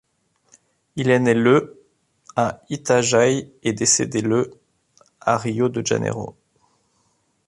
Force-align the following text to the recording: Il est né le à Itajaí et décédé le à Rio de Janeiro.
Il 0.95 1.11
est 1.11 1.19
né 1.19 1.35
le 1.35 1.85
à 2.35 2.59
Itajaí 2.71 3.51
et 3.61 3.73
décédé 3.73 4.21
le 4.23 4.49
à 5.19 5.37
Rio 5.37 5.69
de 5.69 5.85
Janeiro. 5.85 6.35